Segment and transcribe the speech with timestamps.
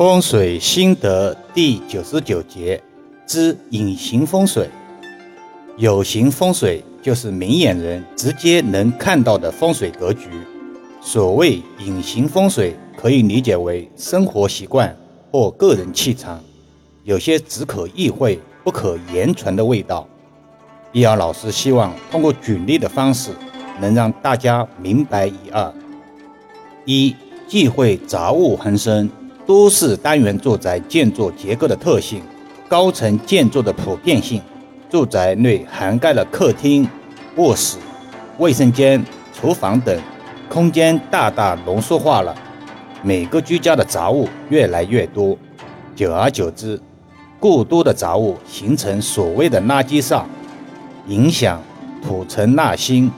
[0.00, 2.82] 风水心得第九十九节
[3.26, 4.66] 之隐形风水。
[5.76, 10.30] 有形风水就是明眼人直接能看到的风水格局。
[11.02, 14.96] 所谓隐形风水，可以理解为生活习惯
[15.30, 16.40] 或个人气场，
[17.04, 20.08] 有些只可意会不可言传的味道。
[20.92, 23.32] 易遥老师希望通过举例的方式，
[23.78, 25.70] 能让大家明白一二：
[26.86, 27.14] 一、
[27.46, 29.06] 忌讳杂物横生。
[29.50, 32.22] 都市单元住宅建筑结构的特性，
[32.68, 34.40] 高层建筑的普遍性，
[34.88, 36.88] 住宅内涵盖了客厅、
[37.34, 37.76] 卧室、
[38.38, 40.00] 卫生间、厨房等
[40.48, 42.32] 空间，大大浓缩化了。
[43.02, 45.36] 每个居家的杂物越来越多，
[45.96, 46.80] 久而久之，
[47.40, 50.22] 过多的杂物形成所谓的垃圾煞，
[51.08, 51.60] 影响
[52.00, 53.10] 土沉纳新，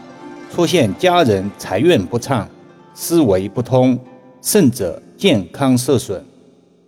[0.51, 2.49] 出现家人财运不畅、
[2.95, 3.99] 思维不通，
[4.41, 4.99] 甚者。
[5.15, 6.32] 健康受损。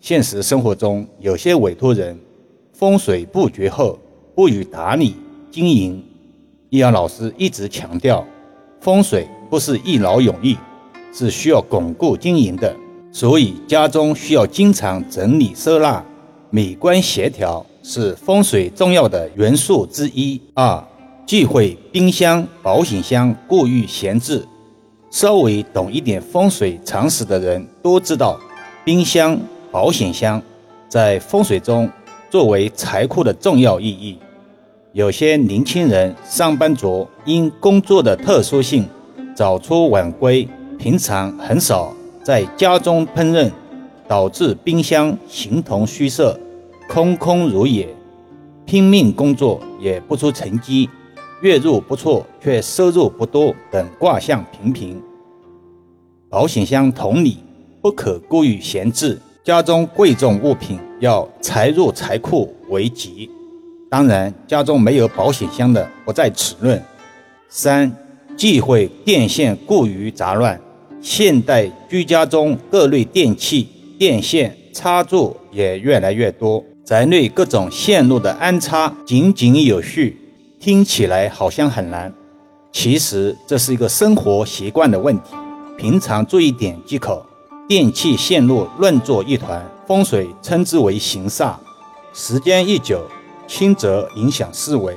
[0.04, 2.14] 现实生活中，有些委托人
[2.74, 3.98] 风水布局后
[4.34, 5.16] 不予打理
[5.50, 6.04] 经营。
[6.68, 8.22] 易阳老师一直强调，
[8.82, 10.58] 风水不是一劳永逸，
[11.10, 12.76] 是需要巩固经营的。
[13.10, 16.04] 所以家中需要经常整理收纳，
[16.50, 20.38] 美观协调是风水重要的元素之一。
[20.52, 20.86] 二，
[21.24, 24.46] 忌讳冰箱、保险箱过于闲置。
[25.10, 28.38] 稍微懂一点风水常识的人都知道，
[28.84, 29.40] 冰箱、
[29.74, 30.40] 保险箱
[30.88, 31.90] 在风水中
[32.30, 34.16] 作为财库的重要意义。
[34.92, 38.86] 有些年轻人、上班族因工作的特殊性，
[39.34, 43.50] 早出晚归，平常很少在家中烹饪，
[44.06, 46.38] 导致冰箱形同虚设、
[46.88, 47.88] 空空如也。
[48.64, 50.88] 拼命工作也不出成绩。
[51.42, 55.02] 月入不错，却收入不多等卦象频频。
[56.30, 57.38] 保险箱同理，
[57.82, 59.20] 不可过于闲置。
[59.44, 63.30] 家中贵重物品要财入财库为吉。
[63.90, 66.82] 当然，家中没有保险箱的不在此论。
[67.50, 67.94] 三，
[68.38, 70.58] 忌讳电线过于杂乱。
[71.02, 80.18] 现代居家中各类电器、电线插座也越来越多，宅内各种线路的安插井井有序。
[80.58, 82.10] 听起来好像很难，
[82.72, 85.34] 其实这是一个生活习惯的问题，
[85.76, 87.22] 平常注意点即可。
[87.66, 91.54] 电器线路乱作一团，风水称之为行煞，
[92.12, 93.02] 时间一久，
[93.46, 94.94] 轻则影响思维，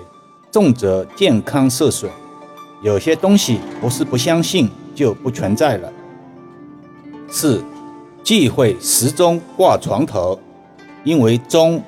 [0.51, 2.11] 重则健康受损。
[2.83, 5.89] 有些东西不是不相信就不存在了。
[7.29, 7.63] 四，
[8.21, 10.37] 忌讳时钟挂床头，
[11.05, 11.81] 因为钟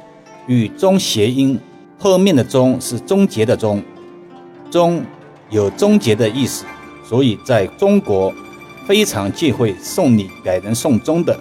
[0.48, 1.60] 与钟谐音。
[1.98, 3.84] 后面的“终”是终结的“终
[4.72, 5.04] ”，“终”
[5.52, 6.64] 有终结的意思，
[7.04, 8.34] 所以在中国
[8.90, 11.40] 非常忌讳送礼给人送钟的。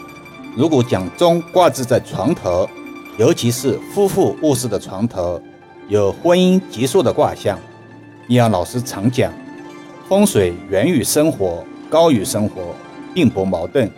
[0.54, 2.69] 如果将钟挂置在床头，
[3.16, 5.41] 尤其是夫妇卧室的床头，
[5.88, 7.58] 有婚姻结束的卦象。
[8.26, 9.32] 易阳老师常讲，
[10.06, 12.75] 风水源于生活，高于生活，
[13.14, 13.91] 并不矛盾。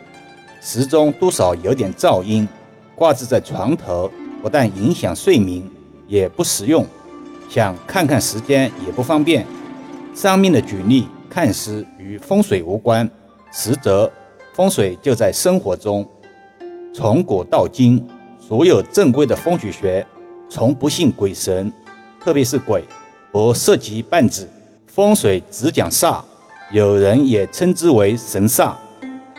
[0.60, 2.46] 时钟多少有点噪音，
[2.94, 4.08] 挂置在床头
[4.40, 5.60] 不但影响睡眠。
[6.06, 6.86] 也不实用，
[7.48, 9.44] 想看看时间也不方便。
[10.14, 13.08] 上面的举例看似与风水无关，
[13.52, 14.10] 实则
[14.52, 16.06] 风水就在生活中。
[16.94, 18.04] 从古到今，
[18.38, 20.06] 所有正规的风水学
[20.48, 21.72] 从不信鬼神，
[22.20, 22.84] 特别是鬼，
[23.30, 24.48] 不涉及半子。
[24.86, 26.20] 风水只讲煞，
[26.72, 28.74] 有人也称之为神煞；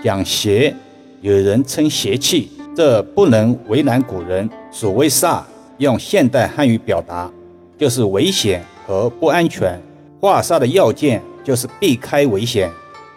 [0.03, 0.75] 讲邪，
[1.21, 2.51] 有人称邪气。
[2.75, 4.49] 这不能为难古人。
[4.71, 5.41] 所谓煞。
[5.77, 7.27] 用现代汉语表达，
[7.75, 9.81] 就是危险和不安全。
[10.19, 12.69] 化煞的要件就是避开危险，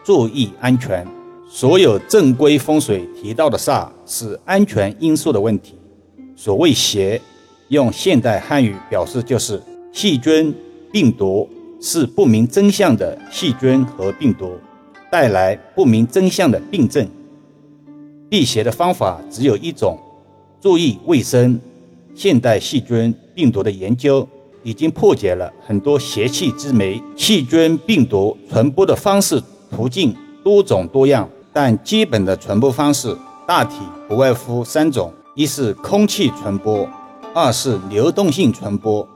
[0.04, 1.06] 注意安全。
[1.48, 5.74] 所有正规风水提到的煞是安全因素的问题。
[6.36, 7.20] 所谓邪，
[7.68, 10.52] 用现代汉语表示就是细菌、
[10.92, 11.48] 病毒，
[11.80, 14.52] 是不明真相的细菌和病毒
[15.10, 17.08] 带来不明真相的病症。
[18.28, 19.96] 辟邪的方法只有一种，
[20.60, 21.58] 注意卫生。
[22.16, 24.28] 现代细菌、病毒的研究
[24.62, 27.00] 已经破解了很多邪气之谜。
[27.16, 29.40] 细菌、病毒传播的方式
[29.74, 36.88] 途径多种多样，但基本的传播方式大体不外乎三种：一是空气传播，
[37.34, 39.06] 二是流动性传播，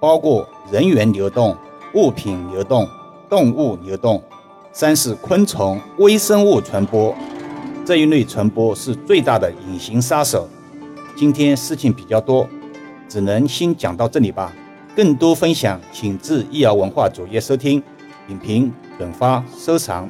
[0.00, 1.56] 包括人员流动、
[1.94, 2.88] 物品流动、
[3.30, 4.18] 动物流动；
[4.72, 7.14] 三是昆虫、微生物传播。
[7.86, 10.48] 这一类传播是最大的隐形杀手。
[11.16, 12.46] 今天事情比较多，
[13.08, 14.52] 只能先讲到这里吧。
[14.96, 17.80] 更多分享，请至易瑶文化主页收听、
[18.28, 20.08] 点评、转发、收藏。